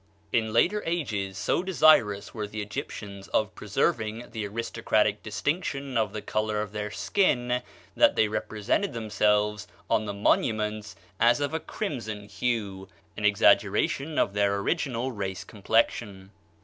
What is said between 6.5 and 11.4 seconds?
of their skin, that they represented themselves on the monuments as